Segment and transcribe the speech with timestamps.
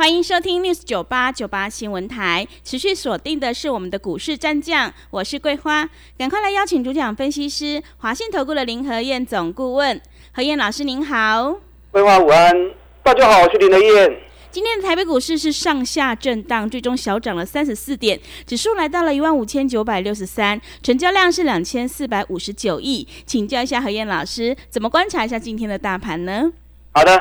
[0.00, 10.00] 欢迎收听 News 九八九八新闻台，持续锁定的是我们的股市战将，我是桂花，赶快来邀请主讲分析师华信投顾的林和燕总顾问，
[10.32, 11.54] 何燕老师您好，
[11.90, 12.70] 桂花午安，
[13.02, 14.16] 大家好，我是林和燕。
[14.50, 26.50] 今天的台北股市是上下震荡，最终小涨了三十四点，指数来到了一万五千九百六十三，成交量是两千四百五十九亿，请教一下何燕老师，怎么观察一下今天的大盘呢？
[26.92, 27.20] 好的，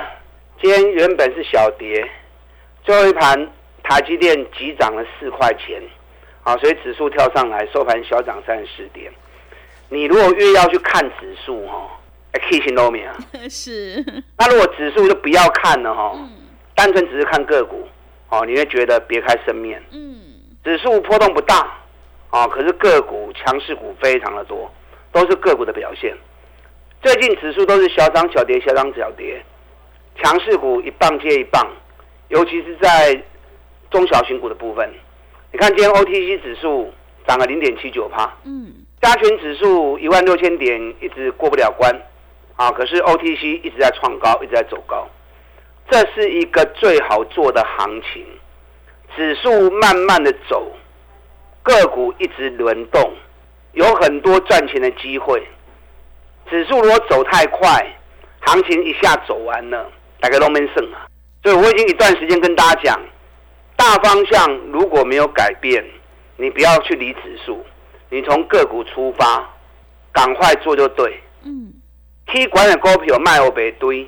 [0.61, 2.09] 今天原本是小跌。
[2.89, 3.47] 最后一盘，
[3.83, 5.79] 台积电急涨了四块钱，
[6.41, 9.11] 啊，所以指数跳上来，收盘小涨三十四点。
[9.89, 11.87] 你如果越要去看指数，哈
[12.31, 13.15] ，K 线都没啊。
[13.47, 14.03] 是。
[14.35, 16.17] 那如果指数就不要看了，哈，
[16.73, 17.87] 单纯只是看个股，
[18.29, 19.79] 哦，你会觉得别开生面。
[19.91, 20.15] 嗯。
[20.63, 21.71] 指数波动不大，
[22.31, 24.67] 啊，可是个股强势股非常的多，
[25.11, 26.17] 都是个股的表现。
[27.03, 29.39] 最近指数都是小涨小跌，小涨小跌，
[30.15, 31.63] 强势股一棒接一棒。
[32.29, 33.21] 尤其是在
[33.91, 34.89] 中小型股的部分，
[35.51, 36.93] 你看今天 OTC 指数
[37.27, 38.71] 涨了零点七九帕，嗯，
[39.01, 41.91] 加权指数一万六千点一直过不了关，
[42.55, 45.07] 啊，可是 OTC 一直在创高，一直在走高，
[45.89, 48.23] 这是一个最好做的行情，
[49.15, 50.71] 指数慢慢的走，
[51.63, 53.11] 个股一直轮动，
[53.73, 55.41] 有很多赚钱的机会，
[56.47, 57.67] 指数如果走太快，
[58.41, 61.08] 行情一下走完了，大概都没剩啊。
[61.49, 63.01] 所以我已经一段时间跟大家讲，
[63.75, 65.83] 大方向如果没有改变，
[66.37, 67.65] 你不要去理指数，
[68.09, 69.49] 你从个股出发，
[70.11, 71.19] 赶快做就对。
[71.43, 71.73] 嗯。
[72.27, 74.07] 踢管的股票卖我别堆，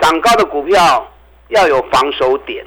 [0.00, 1.06] 涨高的股票
[1.48, 2.64] 要有防守点，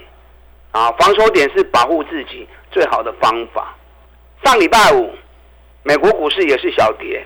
[0.69, 3.73] 啊，防守点是保护自己最好的方法。
[4.43, 5.15] 上礼拜五，
[5.81, 7.25] 美国股市也是小跌，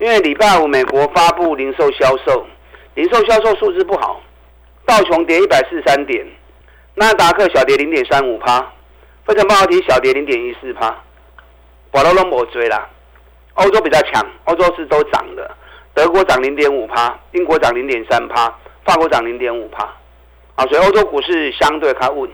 [0.00, 2.44] 因为礼拜五美国发布零售销售，
[2.96, 4.20] 零售销售数字不好。
[4.90, 6.26] 道琼跌一百四十三点，
[6.96, 8.60] 纳达克小跌零点三五趴，
[9.24, 10.92] 费城半导体小跌零点一四趴，
[11.92, 12.88] 保罗龙没追啦。
[13.54, 15.48] 欧洲比较强，欧洲是都涨的，
[15.94, 18.52] 德国涨零点五趴，英国涨零点三趴，
[18.84, 19.84] 法国涨零点五趴。
[20.56, 22.28] 啊，所以欧洲股市相对较稳。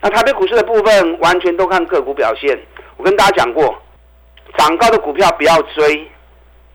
[0.00, 2.56] 那台北股市的部分完全都看个股表现。
[2.98, 3.76] 我跟大家讲过，
[4.56, 6.08] 涨高的股票不要追，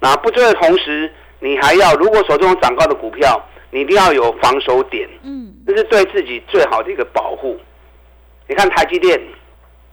[0.02, 1.10] 那不追的同时，
[1.40, 3.42] 你还要如果手中有涨高的股票。
[3.76, 7.60] 你一定要有防守点，嗯，这是对自己最好的一个保护。
[8.48, 9.22] 你看台积电，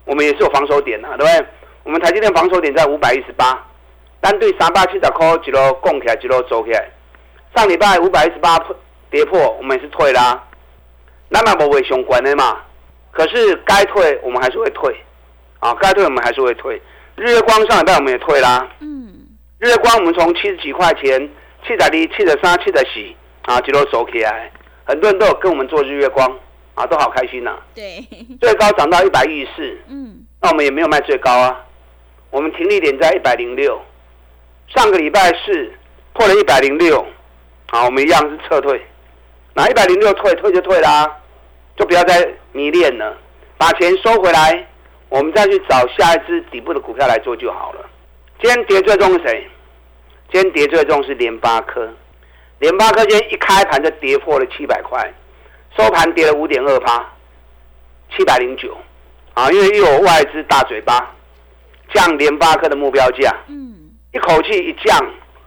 [0.05, 1.47] 我们也是有防守点的，对不对？
[1.83, 3.61] 我们台积电防守点在五百一十八，
[4.21, 6.89] 但对三百七十块几路供起来，几路走起来。
[7.53, 8.57] 上礼拜五百一十八
[9.11, 10.41] 跌破，我们也是退啦。
[11.27, 12.61] 那么不会相关的嘛？
[13.11, 14.95] 可是该退我们还是会退，
[15.59, 16.81] 啊，该退我们还是会退。
[17.17, 19.27] 日月光上礼拜我们也退啦，嗯，
[19.59, 21.29] 日月光我们从七十几块钱，
[21.67, 23.13] 七十二、七十三、七十四。
[23.43, 24.51] 啊，几多收起来？
[24.85, 26.29] 很多人都有跟我们做日月光，
[26.75, 27.57] 啊，都好开心呐。
[27.73, 28.05] 对，
[28.41, 29.77] 最高涨到一百一十四。
[29.87, 31.65] 嗯，那我们也没有卖最高啊，
[32.29, 33.81] 我们停利点在一百零六。
[34.67, 35.71] 上个礼拜四
[36.13, 37.05] 破了一百零六，
[37.67, 38.81] 啊，我们一样是撤退。
[39.53, 41.09] 那一百零六退退就退啦，
[41.77, 43.15] 就不要再迷恋了，
[43.57, 44.67] 把钱收回来，
[45.09, 47.85] 我们再去找下一支底部的股票来做就好了。
[48.41, 49.47] 今天跌最重是谁？
[50.31, 51.87] 今天跌最重是联发科。
[52.63, 55.13] 联发科今天一开盘就跌破了七百块，
[55.77, 57.13] 收盘跌了五点二八，
[58.15, 58.73] 七百零九，
[59.33, 61.13] 啊，因为又有外资大嘴巴
[61.93, 64.97] 降联发科的目标价，嗯，一口气一降，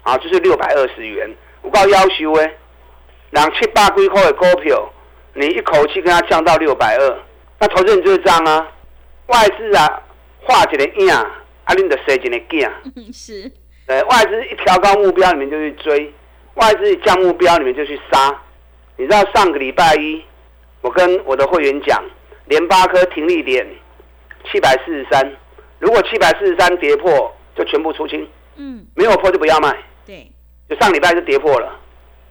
[0.03, 2.55] 啊，就是六百二十元，我告要求哎，
[3.31, 4.87] 两七八几块的股票，
[5.33, 7.19] 你一口气跟它降到六百二，
[7.59, 8.69] 那投资人就是这样啊，
[9.29, 10.03] 外资啊
[10.43, 12.71] 画一个影，啊，你得塞一个镜，
[13.11, 13.51] 是，
[13.87, 16.13] 对，外资一调高目标，你们就去追。
[16.57, 18.35] 外资降目标，你们就去杀。
[18.97, 20.23] 你知道上个礼拜一，
[20.81, 22.03] 我跟我的会员讲，
[22.47, 23.67] 联发科停利点
[24.51, 25.31] 七百四十三，
[25.79, 28.27] 如果七百四十三跌破，就全部出清。
[28.57, 29.77] 嗯，没有破就不要卖。
[30.07, 30.31] 对，
[30.69, 31.79] 就上礼拜就跌破了，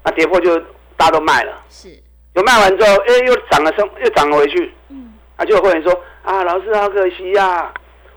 [0.04, 0.60] 那跌破就
[0.98, 1.62] 大家都卖了。
[1.70, 1.90] 是，
[2.34, 4.74] 就卖完之后，哎，又涨了升，又涨了回去。
[4.90, 7.72] 嗯，啊，就有会员说啊，老师好可惜呀，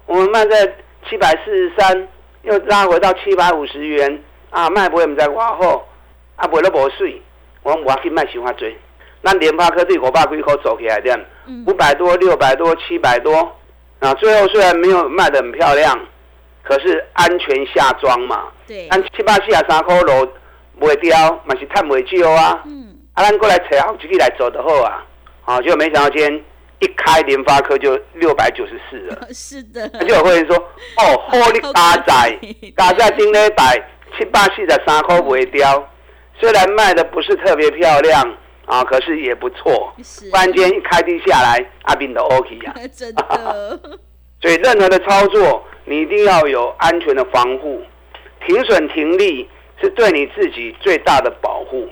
[0.06, 0.74] 我们卖在
[1.06, 2.08] 七百四十三，
[2.44, 5.86] 又拉回到七百五十元，啊，卖不会我们在往后。
[6.38, 7.20] 啊，卖了无水，
[7.62, 8.74] 我我去卖想法追。
[9.20, 11.18] 那联发科对五百几块走起来点，
[11.66, 13.34] 五百多、六百多、七百多，
[13.98, 15.98] 啊，最后虽然没有卖的很漂亮，
[16.62, 18.44] 可是安全下庄嘛。
[18.66, 18.86] 对。
[18.88, 20.32] 按七八四十三块落
[20.80, 22.62] 卖掉，嘛是赚袂少啊。
[22.66, 22.96] 嗯。
[23.14, 25.04] 啊，咱过来找好一个来做的好啊。
[25.44, 26.44] 啊，就没想到今天
[26.78, 29.26] 一开联发科就六百九十四了。
[29.34, 29.88] 是的。
[30.06, 30.54] 就有会员说：
[30.96, 32.38] “哦，好你加在
[32.76, 33.82] 加在顶礼拜
[34.16, 35.88] 七八四十三块卖掉，
[36.38, 38.36] 虽然卖的不是特别漂亮。”
[38.68, 39.94] 啊，可是也不错。
[39.96, 43.80] 突然间一开低下来，阿斌都 OK 呀， 真的。
[44.42, 47.82] 所以任何的操作，你一定要有安全的防护，
[48.46, 49.48] 停损停利
[49.80, 51.88] 是对你自己最大的保护。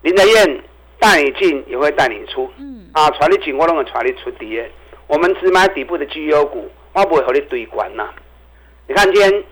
[0.00, 0.62] 林德燕
[0.98, 2.50] 带你进，也会带你出。
[2.56, 2.88] 嗯。
[2.94, 4.58] 啊，传你进，我都会传你出底。
[5.06, 8.08] 我们只买底部的绩优股，我不会和你对关呐。
[8.88, 9.44] 你看今天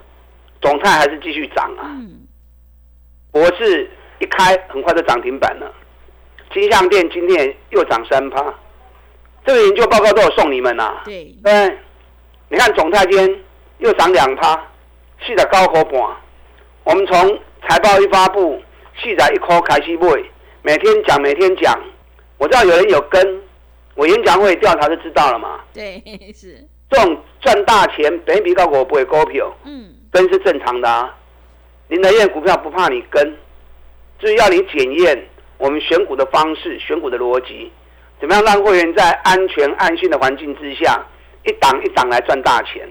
[0.63, 1.85] 总泰还是继续涨啊。
[2.01, 2.27] 嗯。
[3.31, 3.91] 博士
[4.23, 5.71] 一开，很快就涨停板了。
[6.55, 8.55] 金项店今天又涨三趴，
[9.45, 11.03] 这个研究报告都有送你们呐。
[11.05, 11.79] 对，对，
[12.49, 13.41] 你看总泰间
[13.79, 14.55] 又涨两趴，
[15.27, 16.17] 细仔高科半。
[16.85, 18.63] 我们从财报一发布，
[19.03, 20.25] 细仔一颗开始买，
[20.63, 21.77] 每天讲每天讲。
[22.39, 23.43] 我知道有人有跟，
[23.97, 25.61] 我演讲会调查就知道了嘛。
[25.75, 26.01] 对，
[26.33, 31.17] 是这种赚大钱，本比高股不会高票，嗯，跟是正常的啊。
[31.89, 33.31] 林德燕股票不怕你跟，就
[34.29, 35.29] 是要你检验。
[35.59, 37.71] 我们选股的方式、选股的逻辑，
[38.19, 41.01] 怎么样让会员在安全安心的环境之下，
[41.45, 42.85] 一档一档来赚大钱？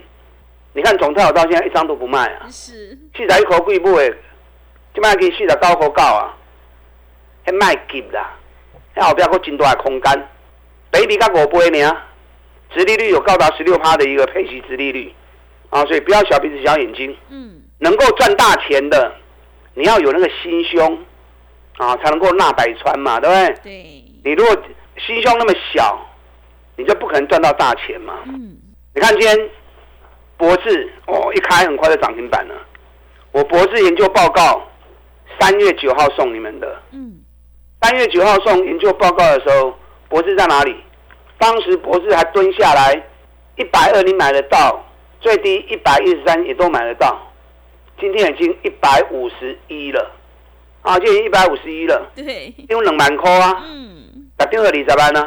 [0.72, 2.46] 你看总套到现在一张都不卖啊！
[2.48, 4.10] 是，四十一口贵不诶？
[4.94, 6.34] 今麦给四十高口高啊，
[7.44, 8.34] 还卖急啦！
[8.94, 10.28] 那后边个真大的空间，
[10.90, 11.94] 比比较五倍呢，
[12.74, 15.12] 殖利率有高达十六趴的一个配息殖利率
[15.68, 15.84] 啊！
[15.84, 19.12] 所以不要小鼻子小眼睛，嗯，能够赚大钱的，
[19.74, 20.98] 你要有那个心胸。
[21.82, 23.54] 啊，才能够纳百川嘛，对不对？
[23.64, 24.04] 对。
[24.24, 24.56] 你如果
[25.04, 25.98] 心胸那么小，
[26.76, 28.20] 你就不可能赚到大钱嘛。
[28.26, 28.56] 嗯。
[28.94, 29.50] 你看今天
[30.36, 32.54] 博智哦，一开很快就涨停板了。
[33.32, 34.62] 我博智研究报告
[35.40, 36.80] 三月九号送你们的。
[36.92, 37.20] 嗯。
[37.80, 39.74] 三月九号送研究报告的时候，
[40.08, 40.76] 博智在哪里？
[41.38, 42.94] 当时博智还蹲下来，
[43.56, 44.84] 一百二你买得到，
[45.20, 47.20] 最低一百一十三也都买得到。
[47.98, 50.10] 今天已经一百五十一了。
[50.82, 55.24] 啊，就已经一百五十一了，对，因为两万块啊，嗯，打电话你咋办呢？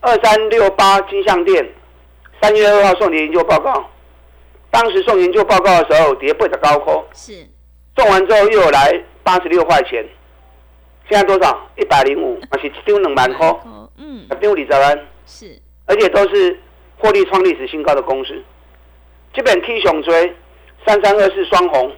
[0.00, 1.64] 二三六八金项店，
[2.40, 3.88] 三月二号送你研究报告，
[4.72, 7.46] 当时送研究报告的时候，跌八十高科，是，
[7.96, 10.04] 送完之后又来八十六块钱，
[11.08, 11.56] 现在多少？
[11.76, 13.56] 一百零五，而且丢两万块，
[13.98, 14.98] 嗯，打电话你咋办？
[15.26, 15.56] 是，
[15.86, 16.58] 而且都是
[16.98, 18.34] 获利创历史新高的公司，
[19.32, 20.34] 这本 K 熊追
[20.84, 21.92] 三三二四双红，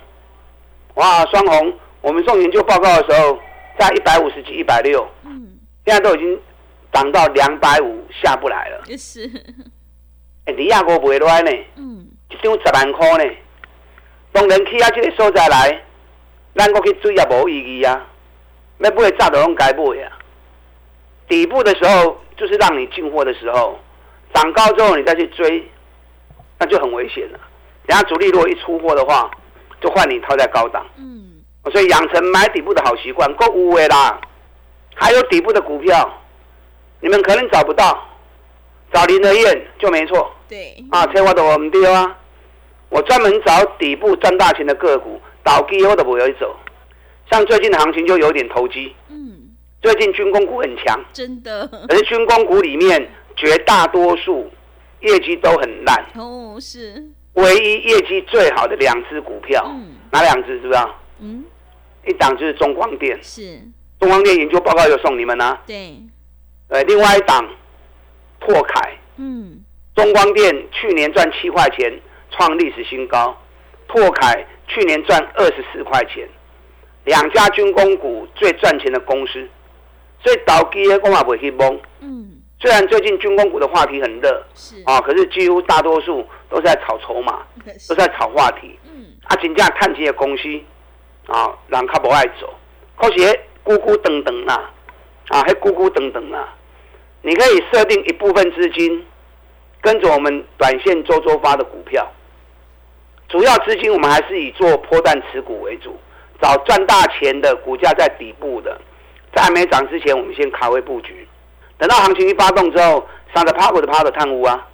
[0.96, 1.72] 哇，双红。
[2.04, 3.38] 我们送研究报告的时候，
[3.78, 6.38] 在一百五十几、一百六，嗯，现在都已经
[6.92, 8.82] 涨到两百五，下不来了。
[8.86, 9.26] 也是，
[10.44, 13.34] 哎，你亚国不会乱呢，嗯，一张十万块呢，
[14.32, 15.82] 当然去啊这个所在来，
[16.54, 18.06] 咱过去追也无意义啊，
[18.76, 20.12] 那不会炸的拢该买啊。
[21.26, 23.78] 底部的时候就是让你进货的时候，
[24.34, 25.66] 涨高之后你再去追，
[26.58, 27.40] 那就很危险了。
[27.86, 29.30] 等下主力如果一出货的话，
[29.80, 30.84] 就换你套在高档。
[30.98, 31.13] 嗯。
[31.72, 34.20] 所以养成买底部的好习惯，够无为啦。
[34.94, 36.22] 还有底部的股票，
[37.00, 38.06] 你们可能找不到，
[38.92, 40.30] 找林德燕就没错。
[40.48, 40.76] 对。
[40.90, 42.16] 啊，千万的我们丢啊！
[42.90, 46.54] 我专门找底部赚大钱的个股，倒机我都不会走。
[47.30, 48.94] 像最近的行情就有点投机。
[49.08, 49.32] 嗯。
[49.82, 51.04] 最近军工股很强。
[51.12, 51.66] 真的。
[51.88, 54.48] 可是军工股里面绝大多数
[55.00, 56.04] 业绩都很烂。
[56.14, 57.02] 哦，是。
[57.32, 59.68] 唯一业绩最好的两只股票，
[60.12, 60.60] 哪两只？
[60.60, 60.94] 知不知道？
[61.18, 61.44] 嗯。
[62.06, 63.60] 一档就是中光电，是
[63.98, 65.58] 中光电研究报告有送你们呢。
[65.66, 65.96] 对，
[66.68, 67.48] 呃，另外一档
[68.40, 69.60] 拓凯，嗯，
[69.94, 71.92] 中光电去年赚七块钱，
[72.30, 73.36] 创历史新高。
[73.86, 76.28] 拓凯去年赚二十四块钱，
[77.04, 79.48] 两家军工股最赚钱的公司，
[80.22, 81.80] 所以导基的公马不会崩。
[82.00, 87.42] 嗯，虽然最近军工股的话题很热，是啊，可是几乎大多数都是在炒筹码，
[87.88, 88.78] 都是在炒话题。
[88.84, 90.42] 嗯，啊，金价探底的公司。
[91.26, 92.52] 啊，人较不爱走，
[92.96, 94.70] 可是咕咕等等啦，
[95.28, 96.52] 啊，还咕咕等等啦。
[97.22, 99.06] 你可以设定一部分资金，
[99.80, 102.06] 跟着我们短线周周发的股票，
[103.28, 105.96] 主要资金我们还是以做破蛋持股为主，
[106.42, 108.78] 找赚大钱的股价在底部的，
[109.34, 111.26] 在还没涨之前，我们先卡位布局，
[111.78, 114.68] 等到行情一发动之后，上的趴股的趴的探乌啊。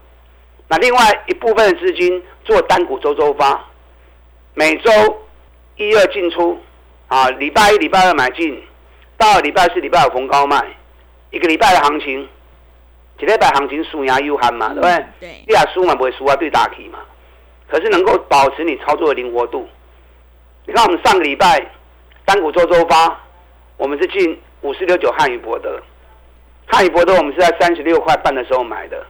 [0.66, 3.64] 那另外一部分的资金做单股周周发，
[4.54, 4.90] 每周。
[5.88, 6.58] 一二进出，
[7.08, 8.62] 啊，礼拜一、礼拜二买进，
[9.16, 10.62] 到礼拜四、礼拜五逢高卖，
[11.30, 12.28] 一个礼拜的行情，
[13.18, 15.06] 一礼拜行情输赢有限嘛，对不对？
[15.20, 15.28] 对。
[15.46, 16.98] 你也输嘛，不会输啊，对大体嘛。
[17.66, 19.66] 可是能够保持你操作的灵活度。
[20.66, 21.66] 你看我们上个礼拜
[22.26, 23.18] 单股周周发，
[23.78, 25.80] 我们是进五四六九汉语博德，
[26.66, 29.02] 汉语博德我们是在三十六块半的时候买的，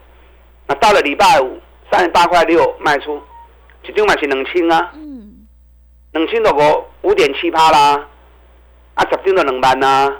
[0.68, 1.58] 那到了礼拜五
[1.90, 3.20] 三十八块六卖出，
[3.82, 4.92] 一张买是两千啊，
[6.12, 8.09] 两千多个五点七趴啦，
[8.95, 10.12] 啊十张就两万呐，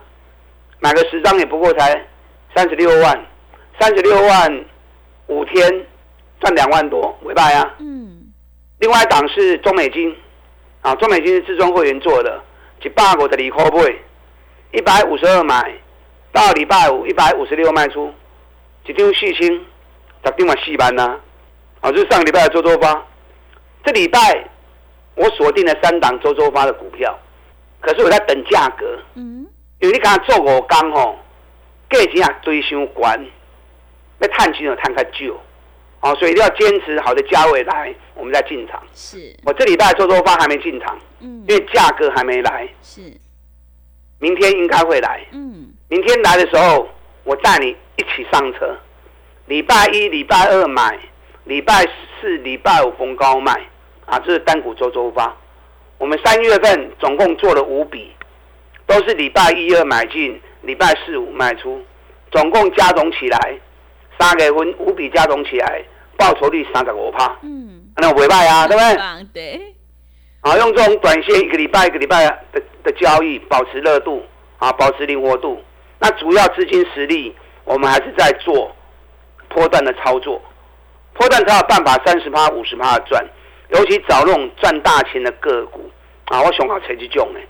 [0.79, 2.07] 买个十张也不过才
[2.55, 3.27] 三十六万，
[3.81, 4.65] 三十六万
[5.27, 5.87] 五天
[6.41, 7.75] 赚两万多，尾巴呀。
[7.79, 8.19] 嗯。
[8.79, 10.17] 另外一档是中美金，
[10.81, 12.41] 啊，中美金是至尊会员做的，
[12.83, 14.01] 一百五的离可不会，
[14.73, 15.75] 一百五十二买，
[16.33, 18.11] 到礼拜五一百五十六卖出，
[18.87, 19.53] 一张四千，
[20.25, 21.19] 十张嘛四万呐，
[21.81, 23.05] 啊，就是上个礼拜的周周发，
[23.85, 24.49] 这礼拜
[25.15, 27.19] 我锁定了三档周周发的股票，
[27.81, 29.47] 可是我在等价格，嗯，
[29.81, 31.19] 因为你刚刚做五工吼，
[31.91, 33.27] 价钱也追伤悬，
[34.21, 35.39] 要探钱就探较久。
[36.03, 38.83] 哦，所以一定要坚持好的价位来，我们再进场。
[38.95, 42.67] 是，我这礼拜周周发还没进场，嗯，因为价格还没来。
[42.83, 43.03] 是，
[44.19, 45.23] 明天应该会来。
[45.33, 46.89] 嗯，明天来的时候，
[47.25, 48.75] 我带你一起上车。
[49.45, 50.99] 礼拜一、礼拜二买，
[51.45, 51.85] 礼拜
[52.19, 53.53] 四、礼拜五逢高卖。
[54.11, 55.33] 啊，这是单股周周发。
[55.97, 58.11] 我们三月份总共做了五笔，
[58.87, 61.81] 都是礼拜一、二买进，礼拜四、五卖出，
[62.33, 63.59] 总共加总起来。
[64.19, 65.83] 三个分五笔加总起来，
[66.19, 68.97] 报酬率三十五趴，嗯，那尾拜啊，对不对？
[69.33, 69.75] 对。
[70.41, 74.25] 啊，用这种短线一个礼拜一个礼拜的的交易，保持热度
[74.59, 75.63] 啊，保持灵活度。
[75.99, 78.75] 那主要资金实力，我们还是在做
[79.49, 80.43] 波段的操作，
[81.15, 83.25] 波段才有办法三十趴、五十趴的赚。
[83.71, 85.91] 尤其找那种赚大钱的个股
[86.27, 87.41] 啊，我想好成绩重呢。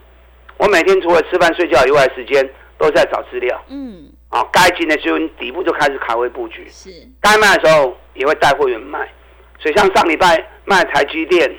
[0.57, 2.49] 我每天除了吃饭睡觉以外，时间
[2.79, 3.61] 都在找资料。
[3.69, 4.11] 嗯。
[4.29, 6.89] 啊，该进的时候底部就开始卡位布局，是
[7.21, 9.11] 该卖的时候也会带会员卖，
[9.59, 11.53] 所以像上礼拜卖台积电、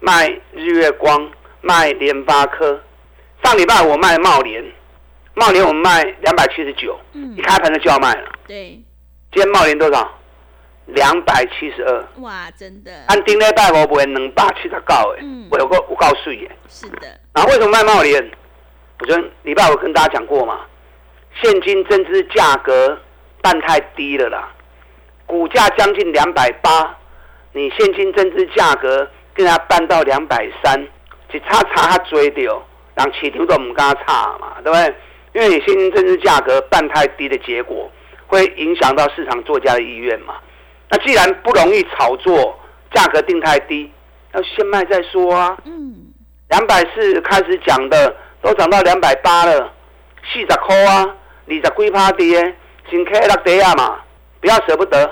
[0.00, 2.82] 卖日月光、卖联发科，
[3.44, 4.64] 上礼拜我卖茂联，
[5.34, 6.98] 茂联我们卖两百七十九，
[7.36, 8.28] 一开盘就要卖了。
[8.48, 8.70] 对，
[9.30, 10.17] 今天茂联多少？
[10.88, 12.04] 两百七十二。
[12.20, 12.92] 哇，真的。
[13.08, 17.08] 按丁礼拜我不会两百七十九哎，我有个我告诉你，是的。
[17.32, 18.30] 然后为什么卖茂联？
[19.00, 20.60] 我昨天礼拜我跟大家讲过嘛。
[21.40, 22.98] 现金增资价格
[23.40, 24.50] 办太低了啦，
[25.24, 26.96] 股价将近两百八，
[27.52, 30.84] 你现金增资价格跟它办到两百三，
[31.30, 32.60] 只差差他追掉，
[32.96, 34.94] 让市场都唔敢差嘛，对不对？
[35.34, 37.88] 因为你现金增资价格办太低的结果，
[38.26, 40.34] 会影响到市场作家的意愿嘛。
[40.90, 42.58] 那既然不容易炒作，
[42.92, 43.90] 价格定太低，
[44.32, 45.56] 要先卖再说啊。
[45.64, 45.94] 嗯，
[46.48, 49.72] 两百四开始讲的，都涨到两百八了，
[50.32, 51.14] 四十块啊。
[51.50, 52.54] 二十几趴跌，
[52.90, 54.00] 先开落底啊嘛，
[54.38, 55.10] 不要舍不得，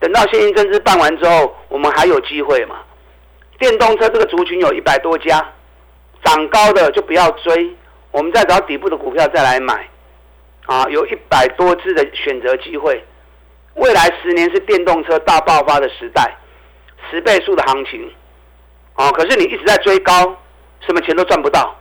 [0.00, 2.76] 等到现金增资办完之后，我们还有机会嘛。
[3.58, 5.44] 电动车这个族群有一百多家，
[6.24, 7.74] 涨高的就不要追，
[8.10, 9.88] 我们再找底部的股票再来买，
[10.66, 13.04] 啊，有一百多只的选择机会。
[13.76, 16.36] 未来十年是电动车大爆发的时代，
[17.10, 18.10] 十倍数的行情，
[18.94, 20.36] 啊，可是你一直在追高，
[20.80, 21.74] 什么钱都赚不到，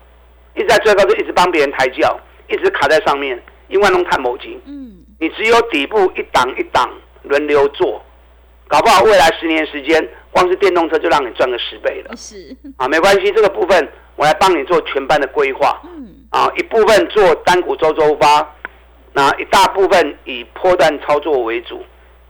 [0.56, 3.42] 一直在追高就一直帮别人抬轿，一直卡在上面。
[3.68, 6.88] 因为弄探某金，嗯，你只有底部一档一档
[7.24, 8.00] 轮流做，
[8.68, 12.16] 搞不好未来十年时间，光是电动车就让你赚个十倍了。
[12.16, 15.82] 是啊，没关系，这个部分我来帮你做全班的规划。
[15.84, 18.55] 嗯，啊，一部分做单股周周发，
[19.16, 21.82] 那一大部分以波段操作为主，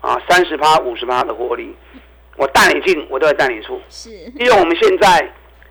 [0.02, 1.76] 啊，三十趴、五十趴的获利，
[2.38, 3.82] 我带你进，我都会带你出。
[3.90, 5.28] 是，利用我们现在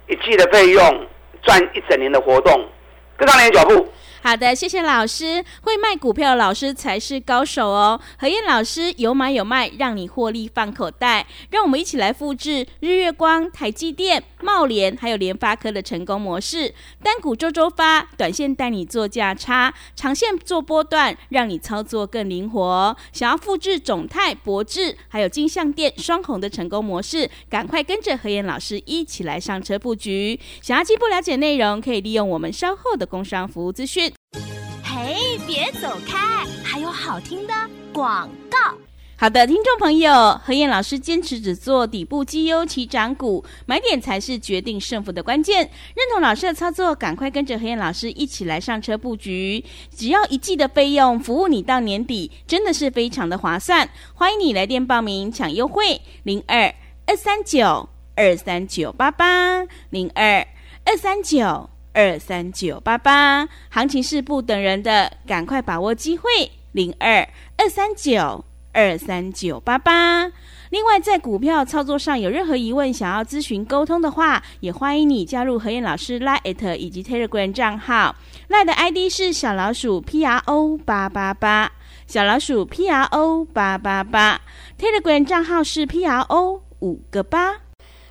[0.09, 1.06] 一季的费用
[1.40, 2.68] 赚一整年的活动，
[3.16, 3.88] 跟上你的脚步。
[4.26, 5.45] 好的，谢谢老师。
[5.61, 8.00] 会卖股票的老师才是高手哦。
[8.19, 11.26] 何燕老师有买有卖，让你获利放口袋。
[11.50, 16.73] 让我们一起来复制日月光、台积电、茂联还有联发科的成功模式。
[17.02, 22.97] 单股周周发，短线带你做价差，长线做波段，让你操作更灵活。
[23.12, 30.40] 想要复制总泰、博智还有金相店双红的成功模式，赶快跟着何燕老师一起来上车布局。
[30.62, 34.13] 想要进一步了解内容，可以利用我们稍后的工商服务资讯。
[34.83, 36.44] 嘿，别走开！
[36.64, 37.54] 还有好听的
[37.92, 38.59] 广告。
[39.16, 45.61] 好的，听众朋友，何燕老师坚持只做底部绩优起涨股，买点才是决定胜负的关键。
[45.94, 49.64] 认同老师的操作，赶快跟着何燕老师一起来上车布局。
[49.97, 53.88] 只要一季的费用，服务你到年底，真的是非常的划算。
[54.14, 56.75] 欢迎你来电报名抢优惠，零二
[57.06, 60.47] 二三九二三九八八零二
[60.85, 61.71] 二三九。
[61.94, 66.28] 二三九八八，行情是不等人的，赶快把握机会。
[66.72, 70.30] 零二二三九二三九八八。
[70.70, 78.16] 另外，在股票操作上有任何疑问，想要咨询沟通的话，也欢迎你加入何燕老师 Line 以及 Telegram 账号。
[78.48, 81.70] Line 的 ID 是小老鼠 P R O 八八八，
[82.08, 84.40] 小老鼠 P R O 八八八。
[84.76, 87.63] Telegram 账号是 P R O 五个八。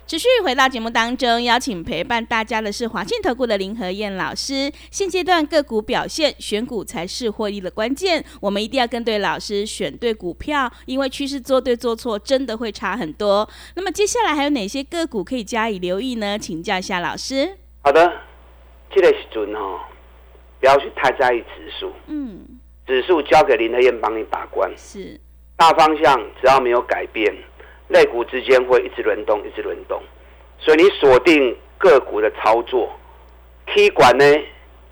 [0.06, 4.70] 持续回到节目当中，邀请陪伴大家的是华信投顾的林和燕老师。
[4.90, 8.22] 现阶段个股表现，选股才是获利的关键。
[8.42, 13.48] 我们一定要跟对老师，选对股票，因为趋势做对做错真的会差很多。
[13.76, 16.38] 那么接下来还有哪些个股可以加以留意呢？
[16.38, 17.56] 请教一下老师。
[17.80, 18.12] 好的，
[18.94, 19.88] 这个时阵哈，
[20.60, 21.90] 不要去太在意指数。
[22.08, 22.44] 嗯，
[22.86, 24.70] 指数交给林和燕帮你把关。
[24.76, 25.18] 是，
[25.56, 27.34] 大方向只要没有改变。
[27.88, 30.00] 类股之间会一直轮动，一直轮动，
[30.58, 32.90] 所以你锁定个股的操作
[33.66, 34.24] ，K 管呢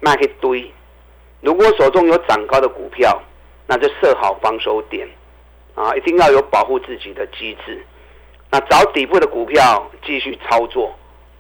[0.00, 0.70] 卖一堆。
[1.40, 3.20] 如果手中有涨高的股票，
[3.66, 5.08] 那就设好防守点
[5.75, 7.82] 啊，一定要有保护自己的机制。
[8.50, 10.94] 那找底部的股票继续操作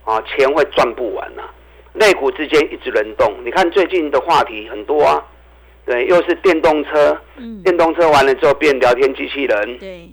[0.04, 1.42] 啊，钱会赚不完呐。
[1.92, 5.22] 类股之间一直轮动，你看最近的话题很多啊，
[5.84, 10.08] 对，又是电动车，嗯，电动车完了之后变聊天机器人，对。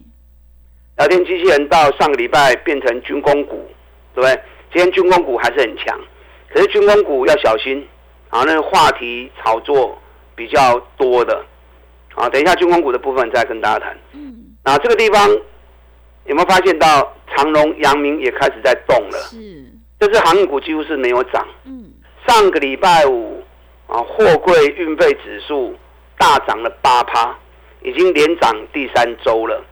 [0.99, 3.65] 聊天机器人到上个礼拜变成军工股，
[4.13, 4.37] 对不对？
[4.73, 5.97] 今天军工股还是很强，
[6.53, 7.87] 可是军工股要小心
[8.27, 8.43] 啊！
[8.45, 9.97] 那个话题炒作
[10.35, 11.41] 比较多的
[12.15, 13.97] 啊，等一下军工股的部分再跟大家谈。
[14.11, 15.25] 嗯，啊，这个地方
[16.25, 19.17] 有没有发现到长隆、阳明也开始在动了？
[19.29, 21.47] 是，这是航运股几乎是没有涨。
[21.63, 21.93] 嗯，
[22.27, 23.41] 上个礼拜五
[23.87, 25.73] 啊，货柜运费指数
[26.17, 27.33] 大涨了八趴，
[27.83, 29.63] 已经连涨第三周了。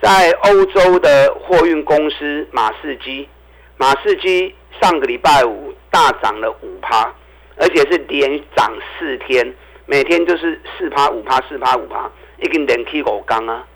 [0.00, 3.28] 在欧洲的货运公司马士基，
[3.76, 7.12] 马士基上个礼拜五大涨了五趴，
[7.56, 9.54] 而且是连涨四天，
[9.86, 12.08] 每天就是四趴五趴四趴五趴，
[12.40, 13.66] 已经连 K 五缸啊。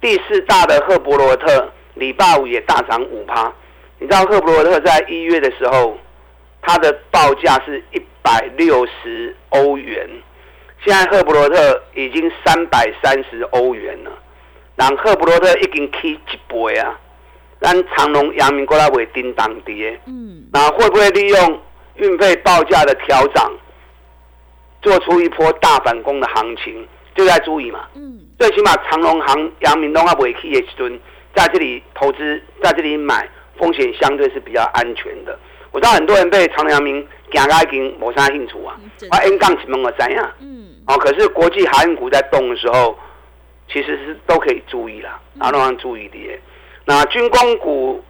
[0.00, 3.52] 第四大的赫伯罗特礼拜五也大涨五趴，
[4.00, 5.96] 你知道赫伯罗特在一月的时候，
[6.60, 10.08] 它的报价是一百六十欧元，
[10.84, 14.10] 现在赫伯罗特已经三百三十欧元了。
[14.80, 16.98] 让赫伯罗特已经起一倍啊！
[17.60, 21.60] 咱长隆、阳明过来为叮当跌，嗯，那会不会利用
[21.96, 23.58] 运费报价的调整，
[24.80, 26.88] 做出一波大反攻的行情？
[27.14, 30.98] 就在注意嘛，嗯，最起码长隆行、阳明都还未起的时阵，
[31.36, 35.38] 在这里投资，在这里买，风险相对是比较安全的。
[35.72, 40.32] 我知道很多人被长隆、阳明行到已经没啥兴趣啊，我 N 杠几门我怎样？
[40.40, 42.98] 嗯，哦，可是国际航运股在动的时候。
[43.72, 46.18] 其实是都可以注意啦，啊，都要注意的。
[46.84, 48.02] 那军工股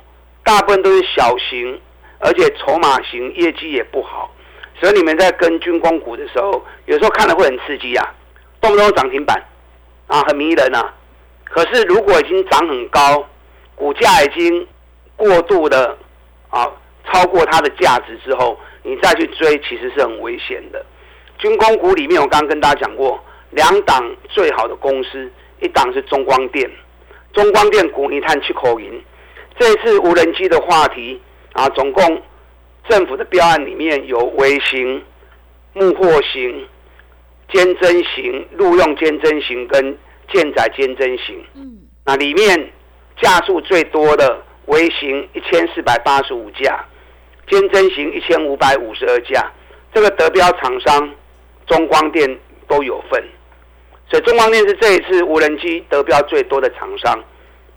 [0.42, 1.78] 大部分都是小型，
[2.18, 4.34] 而且筹码型，业绩也不好，
[4.80, 8.14] 所以你们在跟军工股的时候，有时候看了会很刺激啊，
[8.60, 9.42] 动不动涨停板，
[10.06, 10.94] 啊，很迷人啊。
[11.44, 13.26] 可是如果已经涨很高，
[13.74, 14.66] 股价已经
[15.16, 15.98] 过度的
[16.48, 16.66] 啊
[17.12, 20.82] 超过它的价值之后，你再去追，其实是很危险的。
[21.36, 25.30] 军工股里面，我刚刚跟大家讲过，两档最好的公司。
[25.60, 26.70] 一档是中光电，
[27.32, 29.02] 中光电股你看七口银，
[29.58, 31.20] 这次无人机的话题
[31.52, 32.22] 啊，总共
[32.88, 35.02] 政府的标案里面有微型、
[35.74, 36.66] 木货型、
[37.52, 39.96] 尖针型、录用尖针型跟
[40.32, 41.44] 舰载尖针型。
[41.54, 42.70] 嗯，那里面
[43.20, 46.84] 架数最多的微型一千四百八十五架，
[47.48, 49.52] 尖针型一千五百五十二架，
[49.92, 51.14] 这个得标厂商
[51.66, 53.22] 中光电都有份。
[54.10, 57.16] 所以中光电是这一次无人机得标最多的厂商，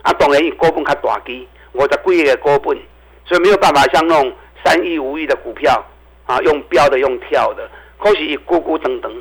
[0.02, 2.76] 啊，当然以股本较大机，我的贵的股本，
[3.24, 4.34] 所以没有办法像那种
[4.65, 5.86] 三亿五亿的股票，
[6.26, 7.69] 啊，用标的用跳的，
[8.00, 9.15] 可是以咕咕等等。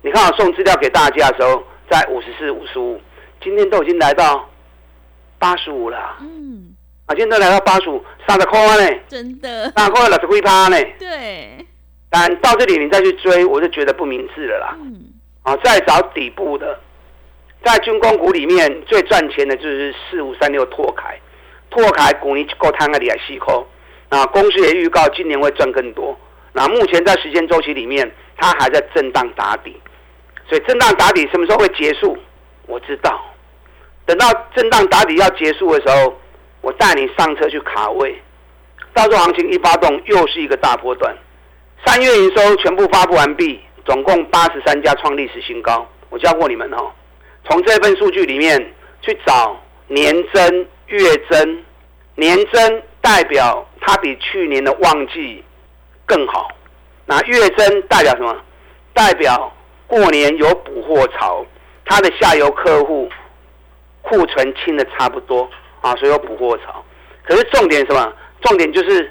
[0.00, 2.98] 你看我送资料给大家的时候，在五十四、五十五，
[3.42, 4.48] 今天都已经来到
[5.38, 6.16] 八十五了。
[6.20, 8.98] 嗯，啊，今天都来到八十五，三十块呢？
[9.06, 9.70] 真的？
[9.72, 10.78] 三十块六十几趴呢？
[10.98, 11.66] 对。
[12.08, 14.76] 但到这里你再去追，我就觉得不明智了啦。
[14.80, 15.07] 嗯。
[15.42, 16.78] 啊，再找底部的，
[17.64, 21.18] 在军工股里面最赚钱的就是四五三六拓凯，
[21.70, 23.66] 拓凯股你够摊个里来细抠，
[24.10, 26.18] 啊，公司也预告今年会赚更多。
[26.52, 29.80] 那目前在时间周期里面，它还在震荡打底，
[30.48, 32.16] 所以震荡打底什么时候会结束？
[32.66, 33.18] 我知道，
[34.04, 36.18] 等到震荡打底要结束的时候，
[36.60, 38.20] 我带你上车去卡位，
[38.92, 41.16] 到时候行情一发动，又是一个大波段。
[41.86, 43.60] 三月营收全部发布完毕。
[43.88, 46.92] 总共八十三家创历史新高，我教过你们哦。
[47.48, 51.64] 从这份数据里面去找年增、月增，
[52.14, 55.42] 年增代表它比去年的旺季
[56.04, 56.50] 更好，
[57.06, 58.36] 那月增代表什么？
[58.92, 59.50] 代表
[59.86, 61.42] 过年有补货潮，
[61.86, 63.08] 它的下游客户
[64.02, 65.48] 库存清的差不多
[65.80, 66.84] 啊，所以有补货潮。
[67.24, 68.12] 可是重点什么？
[68.42, 69.10] 重点就是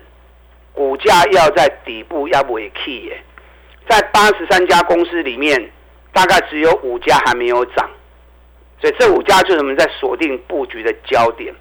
[0.71, 3.23] 股价要在底部要不会 key 耶，
[3.89, 5.71] 在八十三家公司里面，
[6.13, 7.89] 大概只有五家还没有涨，
[8.81, 11.53] 所以这五家就是我们在锁定布局的焦点。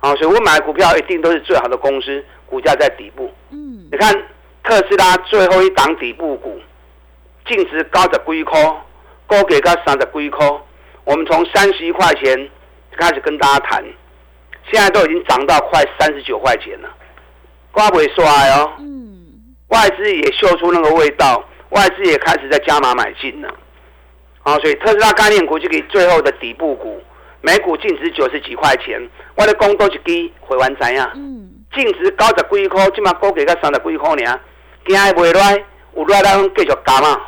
[0.00, 3.32] 啊，所以我买的股票一定都是最好的公司，股价在底部。
[3.50, 4.12] 嗯，你看
[4.62, 6.60] 特斯拉最后一档底部股，
[7.46, 8.52] 净值高的硅科，
[9.26, 10.60] 高给个三的硅科，
[11.04, 12.50] 我们从三十一块钱
[12.98, 13.82] 开始跟大家谈，
[14.70, 16.88] 现在都已经涨到快三十九块钱了，
[17.72, 18.72] 瓜不会衰哦。
[18.78, 23.48] 嗯，外资也嗅出那个味道，外资也开始在加码买进了。
[24.42, 27.02] 啊，所以特斯拉概念股就给最后的底部股。
[27.42, 29.00] 每股净值九十几块钱，
[29.36, 31.08] 我的工都是低，回完怎样？
[31.14, 34.40] 嗯，净值九十几块，起码高给个三十几块尔。
[34.86, 35.64] 今日未来
[35.96, 37.20] 有来咱继续加嘛？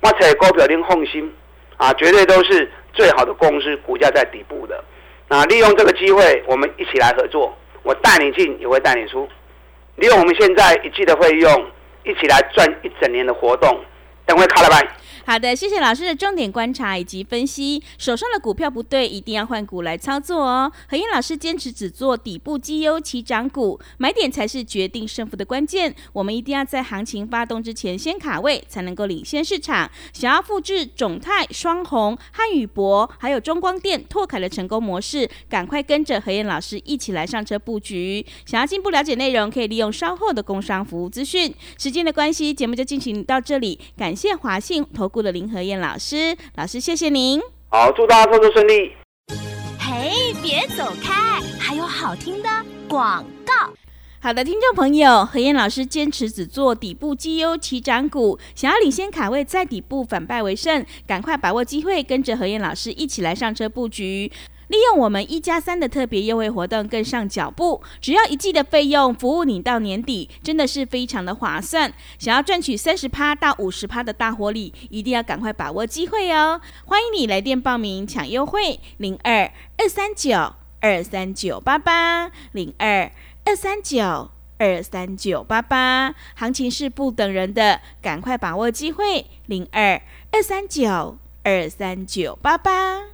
[0.00, 1.32] 我找股票您放心
[1.76, 4.84] 啊，绝对都是最好的公司，股价在底部的。
[5.28, 9.28] 那利用这个机会，我们一起来合作，我带你进，也会带你出。
[9.96, 11.66] 利用我们现在一季的费用，
[12.04, 13.84] 一起来赚一整年的活动。
[14.26, 15.03] 等会卡了拜。
[15.26, 17.82] 好的，谢谢老师的重点观察以及分析。
[17.96, 20.70] 手上的股票不对，一定要换股来操作哦。
[20.86, 25.94] 何燕老师坚持只做底部绩优起涨股，买点才是决定胜负的关键。
[26.12, 29.90] 我们一定要在行情发动之前先卡位，才能够领先市场。
[30.12, 38.24] 想要复制种泰、双红、汉语博还有中光电、拓凯的成功模式，赶快跟着何燕老师一起来上车布局。
[38.44, 41.54] 想要进一步了解内容，可以利用稍后的工商服务资讯。
[41.78, 43.80] 时间的关系，节目就进行到这里。
[43.96, 45.13] 感谢华信投。
[45.14, 47.40] 顾的林和燕老师，老师谢谢您。
[47.68, 48.90] 好，祝大家操作顺利。
[49.78, 52.48] 嘿，别走开，还有好听的
[52.88, 53.72] 广告。
[54.20, 64.32] 好的，听众朋友，何燕老师坚持只做底部绩优起涨股，想要领先卡位，在底部反败为胜，赶快把握机会，跟着何燕老师一起来上车布局。
[64.68, 71.92] 利用我们一加三的特别优惠活动，跟上脚步，只要一季的费用，服务你到年底，真的是非常的划算。
[72.18, 76.60] 想要赚取三十趴到五十趴的大活利，一定要赶快把握机会哦！
[76.86, 83.10] 欢迎你来电报名抢优惠，零二二三九二三九八八零二
[83.44, 90.00] 二三九二三九八八，行情是不等人的，赶快把握机会，零二
[90.30, 93.13] 二三九二三九八八。